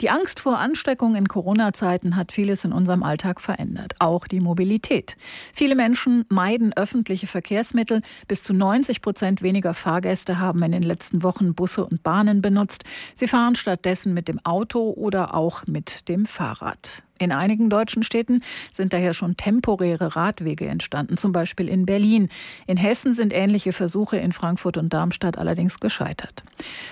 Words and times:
Die 0.00 0.10
Angst 0.10 0.38
vor 0.38 0.60
Ansteckung 0.60 1.16
in 1.16 1.26
Corona-Zeiten 1.26 2.14
hat 2.14 2.30
vieles 2.30 2.64
in 2.64 2.72
unserem 2.72 3.02
Alltag 3.02 3.40
verändert, 3.40 3.96
auch 3.98 4.28
die 4.28 4.38
Mobilität. 4.38 5.16
Viele 5.52 5.74
Menschen 5.74 6.24
meiden 6.28 6.72
öffentliche 6.72 7.26
Verkehrsmittel. 7.26 8.02
Bis 8.28 8.44
zu 8.44 8.54
90 8.54 9.02
Prozent 9.02 9.42
weniger 9.42 9.74
Fahrgäste 9.74 10.38
haben 10.38 10.62
in 10.62 10.70
den 10.70 10.84
letzten 10.84 11.24
Wochen 11.24 11.52
Busse 11.56 11.84
und 11.84 12.04
Bahnen 12.04 12.42
benutzt. 12.42 12.84
Sie 13.16 13.26
fahren 13.26 13.56
stattdessen 13.56 14.14
mit 14.14 14.28
dem 14.28 14.38
Auto 14.44 14.90
oder 14.90 15.34
auch 15.34 15.66
mit 15.66 16.08
dem 16.08 16.26
Fahrrad. 16.26 17.02
In 17.18 17.32
einigen 17.32 17.68
deutschen 17.68 18.04
Städten 18.04 18.42
sind 18.72 18.92
daher 18.92 19.12
schon 19.12 19.36
temporäre 19.36 20.16
Radwege 20.16 20.66
entstanden, 20.66 21.16
zum 21.16 21.32
Beispiel 21.32 21.68
in 21.68 21.84
Berlin. 21.84 22.28
In 22.66 22.76
Hessen 22.76 23.14
sind 23.14 23.32
ähnliche 23.32 23.72
Versuche 23.72 24.16
in 24.16 24.32
Frankfurt 24.32 24.76
und 24.76 24.92
Darmstadt 24.92 25.36
allerdings 25.36 25.80
gescheitert. 25.80 26.44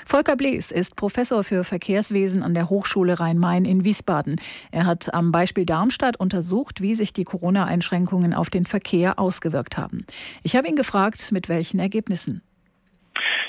Volker 0.04 0.36
Blees 0.36 0.72
ist 0.72 0.96
Professor 0.96 1.44
für 1.44 1.64
Verkehrswesen 1.64 2.42
an 2.42 2.54
der 2.54 2.68
Hochschule 2.68 3.20
Rhein-Main 3.20 3.64
in 3.64 3.84
Wiesbaden. 3.84 4.36
Er 4.70 4.86
hat 4.86 5.14
am 5.14 5.32
Beispiel 5.32 5.64
Darmstadt 5.64 6.18
untersucht, 6.18 6.80
wie 6.80 6.94
sich 6.94 7.12
die 7.12 7.24
Corona-Einschränkungen 7.24 8.34
auf 8.34 8.50
den 8.50 8.64
Verkehr 8.64 9.18
ausgewirkt 9.18 9.78
haben. 9.78 10.04
Ich 10.42 10.56
habe 10.56 10.68
ihn 10.68 10.76
gefragt, 10.76 11.30
mit 11.32 11.48
welchen 11.48 11.78
Ergebnissen. 11.78 12.42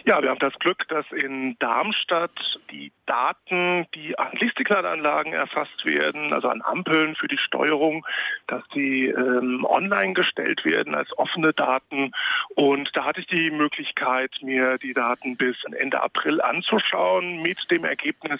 Ja, 0.07 0.21
wir 0.21 0.29
haben 0.29 0.39
das 0.39 0.57
Glück, 0.59 0.87
dass 0.87 1.05
in 1.11 1.59
Darmstadt 1.59 2.31
die 2.71 2.93
Daten, 3.07 3.87
die 3.93 4.17
an 4.17 4.31
Lichtsignalanlagen 4.39 5.33
erfasst 5.33 5.83
werden, 5.83 6.31
also 6.31 6.47
an 6.47 6.61
Ampeln 6.61 7.13
für 7.15 7.27
die 7.27 7.37
Steuerung, 7.37 8.07
dass 8.47 8.63
die 8.73 9.07
ähm, 9.07 9.65
online 9.65 10.13
gestellt 10.13 10.63
werden 10.63 10.95
als 10.95 11.09
offene 11.17 11.51
Daten. 11.51 12.13
Und 12.55 12.89
da 12.95 13.03
hatte 13.03 13.19
ich 13.19 13.27
die 13.27 13.51
Möglichkeit, 13.51 14.31
mir 14.41 14.77
die 14.77 14.93
Daten 14.93 15.35
bis 15.35 15.57
Ende 15.73 16.01
April 16.01 16.39
anzuschauen 16.39 17.41
mit 17.41 17.69
dem 17.69 17.83
Ergebnis, 17.83 18.39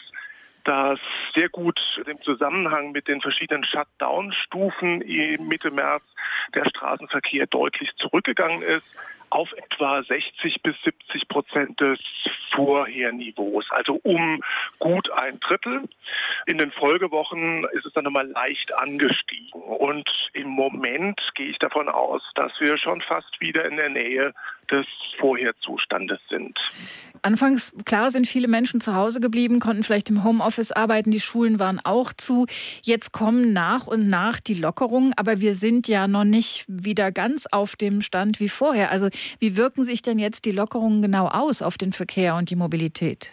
dass 0.64 1.00
sehr 1.36 1.50
gut 1.50 1.82
im 2.06 2.22
Zusammenhang 2.22 2.94
mit 2.94 3.10
den 3.10 3.20
verschiedenen 3.20 3.66
Shutdown-Stufen 3.66 5.00
Mitte 5.46 5.72
März 5.72 6.04
der 6.56 6.64
Straßenverkehr 6.64 7.46
deutlich 7.48 7.92
zurückgegangen 7.98 8.62
ist 8.62 8.86
auf 9.30 9.52
etwa 9.54 10.04
60 10.04 10.62
bis 10.62 10.76
70 10.84 11.28
Prozent 11.28 11.80
des 11.80 12.00
Vorherniveaus, 12.58 13.66
also 13.70 14.00
um 14.04 14.42
gut 14.80 15.12
ein 15.12 15.40
Drittel. 15.40 15.84
In 16.48 16.58
den 16.58 16.72
Folgewochen 16.72 17.66
ist 17.74 17.86
es 17.86 17.94
dann 17.94 18.06
nochmal 18.06 18.28
leicht 18.28 18.74
angestiegen. 18.74 19.62
Und 19.62 20.10
im 20.34 20.50
Moment 20.50 21.22
gehe 21.36 21.50
ich 21.50 21.60
davon 21.60 21.88
aus, 21.88 22.22
dass 22.36 22.52
wir 22.60 22.78
schon 22.80 23.02
fast 23.02 23.40
wieder 23.40 23.66
in 23.66 23.78
der 23.78 23.90
Nähe 23.90 24.34
des 24.72 24.86
Vorherzustandes 25.20 26.20
sind. 26.30 26.58
Anfangs, 27.22 27.74
klar, 27.86 28.12
sind 28.12 28.28
viele 28.28 28.48
Menschen 28.48 28.82
zu 28.82 28.96
Hause 28.96 29.20
geblieben, 29.20 29.60
konnten 29.60 29.84
vielleicht 29.84 30.10
im 30.10 30.24
Homeoffice 30.24 30.72
arbeiten, 30.72 31.12
die 31.12 31.20
Schulen 31.20 31.60
waren 31.60 31.80
auch 31.84 32.14
zu. 32.14 32.46
Jetzt 32.84 33.12
kommen 33.12 33.54
nach 33.54 33.88
und 33.88 34.10
nach 34.10 34.40
die 34.40 34.54
Lockerungen, 34.54 35.14
aber 35.16 35.42
wir 35.42 35.56
sind 35.56 35.88
ja 35.88 36.08
noch 36.08 36.26
nicht 36.26 36.66
wieder 36.68 37.12
ganz 37.12 37.48
auf 37.48 37.76
dem 37.76 38.02
Stand 38.02 38.40
wie 38.40 38.50
vorher. 38.50 38.92
Also 38.92 39.10
wie 39.40 39.56
wirken 39.58 39.84
sich 39.84 40.02
denn 40.02 40.20
jetzt 40.20 40.46
die 40.46 40.52
Lockerungen 40.52 41.02
genau 41.02 41.28
aus 41.28 41.62
auf 41.62 41.78
den 41.78 41.92
Verkehr 41.92 42.36
und 42.36 42.47
die 42.50 42.56
Mobilität? 42.56 43.32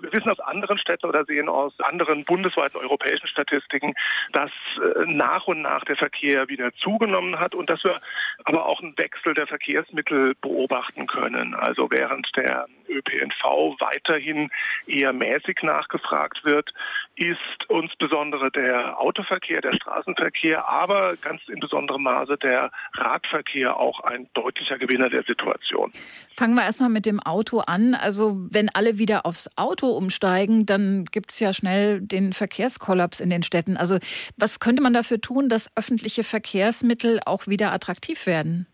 Wir 0.00 0.12
wissen 0.12 0.30
aus 0.30 0.40
anderen 0.40 0.78
Städten 0.78 1.06
oder 1.06 1.24
sehen 1.24 1.48
aus 1.48 1.72
anderen 1.80 2.24
bundesweiten 2.24 2.76
europäischen 2.78 3.28
Statistiken, 3.28 3.94
dass 4.32 4.50
äh, 4.76 5.04
nach 5.06 5.46
und 5.46 5.62
nach 5.62 5.84
der 5.84 5.96
Verkehr 5.96 6.48
wieder 6.48 6.72
zugenommen 6.74 7.38
hat 7.38 7.54
und 7.54 7.70
dass 7.70 7.82
wir 7.84 8.00
aber 8.44 8.66
auch 8.66 8.82
einen 8.82 8.96
Wechsel 8.98 9.34
der 9.34 9.46
Verkehrsmittel 9.46 10.34
beobachten 10.40 11.06
können. 11.06 11.54
Also 11.54 11.88
während 11.90 12.28
der 12.36 12.66
ÖPNV 12.88 13.80
weiterhin 13.80 14.50
eher 14.86 15.12
mäßig 15.12 15.62
nachgefragt 15.62 16.44
wird, 16.44 16.72
ist 17.16 17.38
insbesondere 17.70 18.50
der 18.50 19.00
Autoverkehr, 19.00 19.62
der 19.62 19.74
Straßenverkehr, 19.74 20.68
aber 20.68 21.16
ganz 21.16 21.40
in 21.48 21.58
besonderem 21.60 22.02
Maße 22.02 22.36
der 22.36 22.70
Radverkehr 22.92 23.76
auch 23.76 24.00
ein 24.00 24.28
deutlicher 24.34 24.78
Gewinner 24.78 25.08
der 25.08 25.22
Situation. 25.22 25.92
Fangen 26.36 26.54
wir 26.54 26.62
erstmal 26.62 26.90
mit 26.90 27.06
dem 27.06 27.18
Auto 27.20 27.60
an. 27.60 27.94
Also 27.94 28.36
wenn 28.50 28.68
alle 28.68 28.98
wieder 28.98 29.24
aufs 29.24 29.48
Auto 29.56 29.88
umsteigen, 29.88 30.66
dann 30.66 31.06
gibt 31.06 31.30
es 31.30 31.40
ja 31.40 31.54
schnell 31.54 32.02
den 32.02 32.34
Verkehrskollaps 32.34 33.20
in 33.20 33.30
den 33.30 33.42
Städten. 33.42 33.78
Also 33.78 33.98
was 34.36 34.60
könnte 34.60 34.82
man 34.82 34.92
dafür 34.92 35.20
tun, 35.20 35.48
dass 35.48 35.74
öffentliche 35.74 36.22
Verkehrsmittel 36.22 37.20
auch 37.24 37.46
wieder 37.46 37.72
attraktiv 37.72 38.26
werden? 38.26 38.66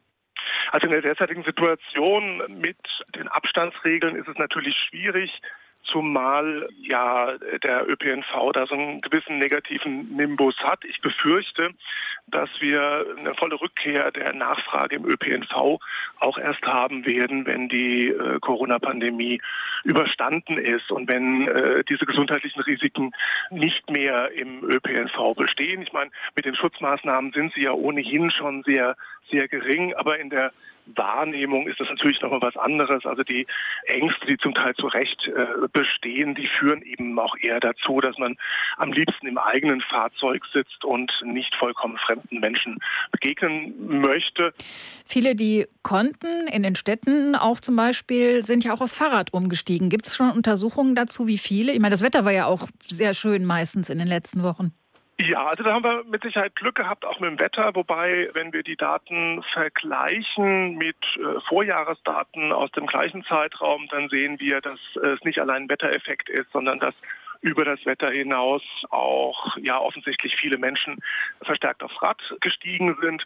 Also 0.72 0.86
in 0.86 0.92
der 0.92 1.02
derzeitigen 1.02 1.44
Situation 1.44 2.42
mit 2.48 2.78
den 3.14 3.28
Abstandsregeln 3.28 4.16
ist 4.16 4.26
es 4.26 4.38
natürlich 4.38 4.75
schwierig, 4.88 5.31
zumal 5.84 6.69
ja 6.81 7.32
der 7.62 7.88
ÖPNV 7.88 8.53
da 8.53 8.66
so 8.66 8.75
einen 8.75 9.00
gewissen 9.00 9.38
negativen 9.38 10.16
Nimbus 10.16 10.56
hat. 10.59 10.84
Ich 10.84 11.00
befürchte, 11.00 11.70
dass 12.28 12.48
wir 12.60 13.04
eine 13.19 13.34
volle 13.34 13.60
Rückkehr 13.60 14.10
der 14.10 14.32
Nachfrage 14.32 14.97
im 14.97 15.04
ÖPNV 15.04 15.81
auch 16.20 16.38
erst 16.38 16.65
haben 16.66 17.06
werden, 17.06 17.47
wenn 17.47 17.69
die 17.69 18.09
äh, 18.09 18.38
Corona-Pandemie 18.41 19.41
überstanden 19.84 20.56
ist 20.56 20.91
und 20.91 21.10
wenn 21.12 21.48
äh, 21.48 21.84
diese 21.84 22.06
gesundheitlichen 22.06 22.60
Risiken 22.62 23.12
nicht 23.50 23.91
mehr 23.91 24.31
im 24.32 24.64
ÖPNV 24.64 25.34
bestehen. 25.37 25.82
Ich 25.82 25.93
meine, 25.93 26.10
mit 26.37 26.44
den 26.44 26.54
Schutzmaßnahmen 26.54 27.32
sind 27.32 27.53
sie 27.54 27.62
ja 27.62 27.72
ohnehin 27.72 28.31
schon 28.31 28.62
sehr, 28.62 28.97
sehr 29.31 29.49
gering, 29.49 29.94
aber 29.94 30.19
in 30.19 30.31
der 30.31 30.53
Wahrnehmung 30.87 31.66
ist 31.69 31.81
das 31.81 31.88
natürlich 31.88 32.20
nochmal 32.20 32.43
was 32.43 32.56
anderes. 32.56 33.04
Also 33.04 33.22
die 33.22 33.47
Ängste, 33.84 34.26
die 34.26 34.37
zum 34.38 34.54
Teil 34.54 34.75
zu 34.75 34.87
Recht 34.87 35.28
äh, 35.28 35.69
bestehen, 35.72 36.34
die 36.34 36.48
führen 36.59 36.82
eben 36.82 37.19
auch 37.19 37.37
eher 37.41 37.60
dazu, 37.60 38.00
dass 38.00 38.19
man 38.19 38.37
am 38.76 38.93
liebsten 38.93 39.26
im 39.26 39.38
eigenen 39.38 39.81
Fahrzeug 39.81 40.43
sitzt 40.53 40.84
und 40.84 41.12
nicht 41.25 41.54
vollkommen 41.54 41.97
fremden 41.98 42.41
Menschen 42.41 42.78
begegnen 43.10 44.00
möchte. 44.00 44.53
Viele, 45.06 45.34
die 45.34 45.66
konnten 45.82 46.48
in 46.48 46.62
den 46.62 46.75
Städten 46.75 47.34
auch 47.34 47.60
zum 47.60 47.76
Beispiel, 47.76 48.44
sind 48.44 48.64
ja 48.64 48.72
auch 48.72 48.81
aufs 48.81 48.97
Fahrrad 48.97 49.32
umgestiegen. 49.32 49.88
Gibt 49.88 50.06
es 50.06 50.16
schon 50.16 50.31
Untersuchungen 50.31 50.94
dazu, 50.94 51.26
wie 51.26 51.38
viele? 51.38 51.72
Ich 51.72 51.81
meine, 51.81 51.93
das 51.93 52.03
Wetter 52.03 52.25
war 52.25 52.32
ja 52.32 52.47
auch 52.47 52.69
sehr 52.84 53.14
schön 53.14 53.44
meistens 53.44 53.91
in 53.91 53.99
den 53.99 54.09
letzten 54.09 54.43
Wochen. 54.43 54.72
Ja, 55.24 55.46
also 55.46 55.62
da 55.62 55.74
haben 55.74 55.84
wir 55.84 56.02
mit 56.04 56.22
Sicherheit 56.22 56.56
Glück 56.56 56.74
gehabt, 56.74 57.04
auch 57.04 57.20
mit 57.20 57.30
dem 57.30 57.38
Wetter. 57.38 57.76
Wobei, 57.76 58.28
wenn 58.32 58.52
wir 58.52 58.64
die 58.64 58.76
Daten 58.76 59.42
vergleichen 59.52 60.76
mit 60.76 60.96
äh, 61.16 61.40
Vorjahresdaten 61.48 62.50
aus 62.50 62.72
dem 62.72 62.86
gleichen 62.86 63.22
Zeitraum, 63.24 63.86
dann 63.90 64.08
sehen 64.08 64.40
wir, 64.40 64.60
dass 64.60 64.80
es 64.96 65.22
nicht 65.22 65.38
allein 65.38 65.64
ein 65.64 65.68
Wettereffekt 65.68 66.28
ist, 66.28 66.50
sondern 66.50 66.80
dass 66.80 66.94
über 67.42 67.64
das 67.64 67.84
Wetter 67.84 68.10
hinaus 68.10 68.62
auch 68.91 69.56
ja 69.58 69.78
offensichtlich 69.78 70.36
viele 70.36 70.58
Menschen 70.58 70.98
verstärkt 71.42 71.82
aufs 71.82 72.00
Rad 72.00 72.20
gestiegen 72.41 72.97
sind. 73.03 73.25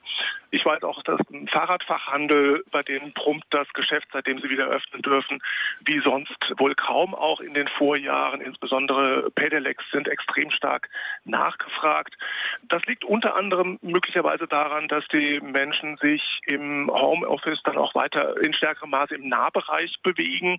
Ich 0.51 0.65
weiß 0.65 0.83
auch, 0.85 1.03
dass 1.03 1.21
im 1.31 1.47
Fahrradfachhandel, 1.47 2.65
bei 2.71 2.83
denen 2.83 3.13
brummt 3.13 3.45
das 3.51 3.69
Geschäft, 3.75 4.09
seitdem 4.13 4.41
sie 4.41 4.49
wieder 4.49 4.67
öffnen 4.69 5.03
dürfen, 5.03 5.39
wie 5.85 6.01
sonst 6.01 6.37
wohl 6.57 6.75
kaum 6.75 7.15
auch 7.15 7.41
in 7.41 7.53
den 7.53 7.69
Vorjahren. 7.69 8.41
Insbesondere 8.41 9.31
Pedelecs 9.35 9.85
sind 9.93 10.09
extrem 10.09 10.51
stark 10.51 10.89
nachgefragt. 11.25 12.17
Das 12.69 12.83
liegt 12.87 13.05
unter 13.05 13.37
anderem 13.37 13.79
möglicherweise 13.83 14.47
daran, 14.47 14.89
dass 14.89 15.07
die 15.09 15.41
Menschen 15.41 15.99
sich 15.99 16.41
im 16.47 16.91
Homeoffice 16.91 17.63
dann 17.65 17.77
auch 17.77 17.95
weiter 17.95 18.35
in 18.43 18.55
stärkerem 18.55 18.91
Maße 18.91 19.15
im 19.15 19.29
Nahbereich 19.29 19.95
bewegen 20.03 20.59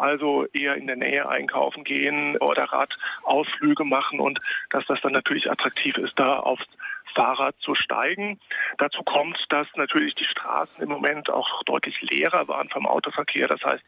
also 0.00 0.46
eher 0.52 0.76
in 0.76 0.86
der 0.86 0.96
Nähe 0.96 1.28
einkaufen 1.28 1.84
gehen 1.84 2.36
oder 2.38 2.64
Radausflüge 2.64 3.84
machen 3.84 4.20
und 4.20 4.40
dass 4.70 4.84
das 4.86 5.00
dann 5.02 5.12
natürlich 5.12 5.50
attraktiv 5.50 5.96
ist, 5.96 6.18
da 6.18 6.38
aufs 6.38 6.66
Fahrrad 7.14 7.54
zu 7.60 7.74
steigen. 7.74 8.38
Dazu 8.78 9.02
kommt, 9.02 9.38
dass 9.48 9.66
natürlich 9.74 10.14
die 10.14 10.24
Straßen 10.24 10.82
im 10.82 10.88
Moment 10.88 11.30
auch 11.30 11.62
deutlich 11.64 12.00
leerer 12.02 12.48
waren 12.48 12.68
vom 12.68 12.86
Autoverkehr. 12.86 13.48
Das 13.48 13.62
heißt, 13.64 13.84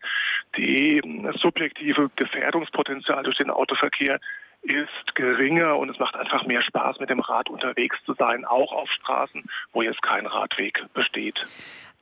die 0.56 1.00
subjektive 1.40 2.10
Gefährdungspotenzial 2.16 3.22
durch 3.22 3.38
den 3.38 3.50
Autoverkehr 3.50 4.20
ist 4.62 5.14
geringer 5.14 5.76
und 5.76 5.90
es 5.90 5.98
macht 5.98 6.14
einfach 6.14 6.46
mehr 6.46 6.62
Spaß, 6.62 7.00
mit 7.00 7.10
dem 7.10 7.20
Rad 7.20 7.48
unterwegs 7.48 7.96
zu 8.06 8.14
sein, 8.14 8.44
auch 8.44 8.72
auf 8.72 8.90
Straßen, 8.90 9.44
wo 9.72 9.82
jetzt 9.82 10.02
kein 10.02 10.26
Radweg 10.26 10.84
besteht. 10.94 11.38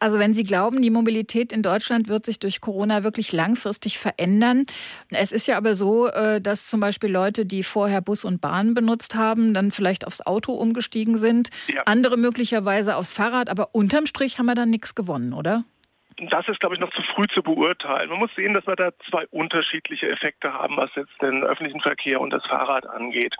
Also 0.00 0.18
wenn 0.18 0.32
Sie 0.32 0.44
glauben, 0.44 0.80
die 0.80 0.90
Mobilität 0.90 1.52
in 1.52 1.62
Deutschland 1.62 2.08
wird 2.08 2.24
sich 2.24 2.38
durch 2.38 2.60
Corona 2.62 3.04
wirklich 3.04 3.32
langfristig 3.32 3.98
verändern. 3.98 4.64
Es 5.10 5.30
ist 5.30 5.46
ja 5.46 5.58
aber 5.58 5.74
so, 5.74 6.08
äh, 6.08 6.40
dass 6.40 6.66
zum 6.66 6.80
Beispiel 6.80 7.10
Leute, 7.10 7.44
die 7.44 7.62
vorher 7.62 8.00
Bus 8.00 8.24
und 8.24 8.40
Bahn 8.40 8.72
benutzt 8.72 9.14
haben, 9.14 9.52
dann 9.52 9.70
vielleicht 9.70 10.06
aufs 10.06 10.22
Auto 10.22 10.54
umgestiegen 10.54 11.18
sind, 11.18 11.50
ja. 11.68 11.82
andere 11.84 12.16
möglicherweise 12.16 12.96
aufs 12.96 13.12
Fahrrad, 13.12 13.50
aber 13.50 13.74
unterm 13.74 14.06
Strich 14.06 14.38
haben 14.38 14.46
wir 14.46 14.54
dann 14.54 14.70
nichts 14.70 14.94
gewonnen, 14.94 15.34
oder? 15.34 15.64
Das 16.28 16.48
ist, 16.48 16.60
glaube 16.60 16.74
ich, 16.74 16.80
noch 16.80 16.92
zu 16.92 17.02
früh 17.14 17.24
zu 17.32 17.42
beurteilen. 17.42 18.10
Man 18.10 18.18
muss 18.18 18.34
sehen, 18.34 18.54
dass 18.54 18.66
wir 18.66 18.76
da 18.76 18.90
zwei 19.08 19.26
unterschiedliche 19.30 20.08
Effekte 20.10 20.52
haben, 20.52 20.76
was 20.76 20.90
jetzt 20.94 21.20
den 21.22 21.42
öffentlichen 21.44 21.80
Verkehr 21.80 22.20
und 22.20 22.30
das 22.30 22.44
Fahrrad 22.46 22.86
angeht. 22.86 23.34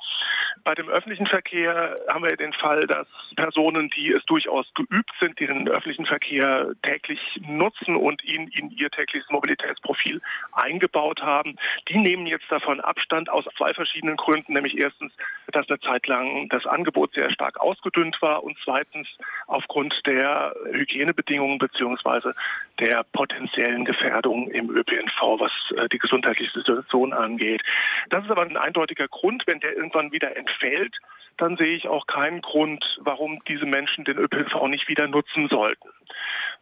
Bei 0.65 0.75
dem 0.75 0.89
öffentlichen 0.89 1.27
Verkehr 1.27 1.97
haben 2.13 2.25
wir 2.25 2.37
den 2.37 2.53
Fall, 2.53 2.81
dass 2.81 3.07
Personen, 3.37 3.91
die 3.91 4.13
es 4.13 4.25
durchaus 4.27 4.67
geübt 4.75 5.11
sind, 5.21 5.39
die 5.39 5.47
den 5.47 5.69
öffentlichen 5.69 6.07
Verkehr 6.07 6.73
täglich 6.83 7.21
nutzen 7.47 7.97
und 7.97 8.23
ihn 8.25 8.49
in 8.49 8.71
ihr 8.71 8.91
tägliches 8.91 9.29
Mobilitätsprofil 9.31 10.21
eingebaut 10.53 11.23
haben, 11.23 11.57
die 11.89 11.99
nehmen 11.99 12.27
jetzt 12.27 12.51
davon 12.51 12.81
Abstand 12.81 13.31
aus 13.31 13.45
zwei 13.57 13.73
verschiedenen 13.75 14.17
Gründen. 14.17 14.53
Nämlich 14.53 14.79
erstens, 14.79 15.13
dass 15.53 15.69
eine 15.69 15.81
Zeit 15.81 16.07
lang 16.07 16.49
das 16.49 16.67
Angebot 16.67 17.13
sehr 17.15 17.31
stark 17.31 17.61
ausgedünnt 17.61 18.21
war 18.21 18.43
und 18.43 18.57
zweitens 18.65 19.09
aufgrund 19.47 19.95
der 20.07 20.55
Hygienebedingungen 20.73 21.59
beziehungsweise 21.59 22.35
der 22.79 23.05
potenziellen 23.13 23.85
Gefährdung 23.85 24.51
im 24.51 24.71
ÖPNV, 24.71 25.41
was 25.41 25.53
äh, 25.77 25.89
die 25.89 25.99
gesundheitliche 25.99 26.53
Situation 26.53 27.13
angeht. 27.13 27.63
Das 28.09 28.25
ist 28.25 28.31
aber 28.31 28.43
ein 28.43 28.57
eindeutiger 28.57 29.09
Grund. 29.09 29.45
Wenn 29.47 29.61
der 29.61 29.77
irgendwann 29.77 30.13
wieder 30.13 30.37
entfällt, 30.37 30.97
dann 31.37 31.57
sehe 31.57 31.75
ich 31.75 31.89
auch 31.89 32.07
keinen 32.07 32.43
Grund, 32.43 32.85
warum 33.01 33.43
diese 33.49 33.67
Menschen 33.67 34.05
den 34.05 34.19
ÖPNV 34.19 34.69
nicht 34.69 34.89
wieder 34.89 35.09
nutzen 35.09 35.49
sollten. 35.49 35.89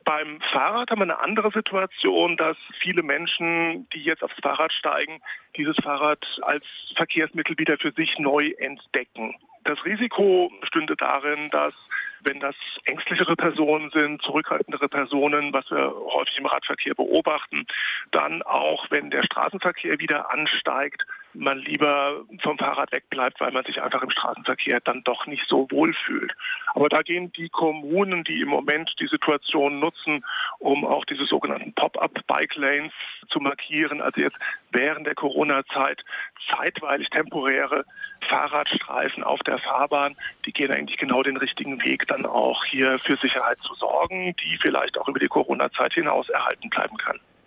Beim 0.05 0.41
Fahrrad 0.53 0.91
haben 0.91 1.01
wir 1.01 1.05
eine 1.05 1.21
andere 1.21 1.51
Situation, 1.51 2.37
dass 2.37 2.57
viele 2.81 3.03
Menschen, 3.03 3.89
die 3.91 4.03
jetzt 4.03 4.23
aufs 4.23 4.41
Fahrrad 4.41 4.73
steigen, 4.73 5.21
dieses 5.57 5.77
Fahrrad 5.83 6.25
als 6.43 6.65
Verkehrsmittel 6.97 7.59
wieder 7.59 7.77
für 7.77 7.93
sich 7.93 8.19
neu 8.19 8.55
entdecken. 8.59 9.35
Das 9.69 9.85
Risiko 9.85 10.51
stünde 10.63 10.97
darin, 10.97 11.51
dass 11.51 11.75
wenn 12.23 12.41
das 12.41 12.55
ängstlichere 12.87 13.37
Personen 13.37 13.91
sind, 13.91 14.23
zurückhaltendere 14.23 14.89
Personen, 14.89 15.53
was 15.53 15.71
wir 15.71 15.93
häufig 15.95 16.39
im 16.39 16.47
Radverkehr 16.47 16.95
beobachten, 16.95 17.67
dann 18.11 18.43
auch, 18.43 18.87
wenn 18.89 19.11
der 19.11 19.25
Straßenverkehr 19.25 19.99
wieder 19.99 20.33
ansteigt, 20.33 21.05
man 21.35 21.59
lieber 21.59 22.25
vom 22.43 22.59
Fahrrad 22.59 22.91
wegbleibt, 22.93 23.41
weil 23.41 23.53
man 23.53 23.65
sich 23.65 23.83
einfach 23.83 24.03
im 24.03 24.11
Straßenverkehr 24.11 24.81
dann 24.81 25.05
doch 25.05 25.27
nicht 25.27 25.45
so 25.47 25.71
wohl 25.71 25.95
fühlt. 26.07 26.33
Aber 26.75 26.89
da 26.89 27.03
gehen 27.03 27.31
die 27.33 27.51
Kommunen, 27.51 28.25
die 28.25 28.41
im 28.41 28.49
Moment 28.49 28.95
die 28.99 29.07
Situation 29.07 29.79
nutzen, 29.79 30.25
um 30.59 30.87
auch 30.87 31.05
diese 31.05 31.27
sogenannten 31.27 31.75
Pop-up-Bike-Lanes 31.75 32.93
zu 33.29 33.41
markieren, 33.41 34.01
also 34.01 34.23
jetzt 34.23 34.39
während 34.73 35.07
der 35.07 35.15
Corona-Zeit 35.15 36.03
zeitweilig 36.51 37.11
temporäre 37.11 37.85
Fahrradstreifen 38.29 39.23
auf 39.23 39.41
der 39.59 39.71
Fahrbahn, 39.71 40.17
die 40.47 40.53
gehen 40.53 40.73
eigentlich 40.73 40.99
genau 40.99 41.23
den 41.23 41.37
richtigen 41.37 41.83
Weg, 41.85 42.07
dann 42.09 42.27
auch 42.27 42.65
hier 42.65 42.99
für 42.99 43.17
Sicherheit 43.17 43.59
zu 43.67 43.75
sorgen, 43.75 44.35
die 44.43 44.59
vielleicht 44.61 44.99
auch 44.99 45.09
über 45.09 45.19
die 45.19 45.29
Corona-Zeit 45.29 45.95
hinaus 45.95 46.29
erhalten 46.29 46.69
bleiben 46.71 46.97
kann. 46.97 47.19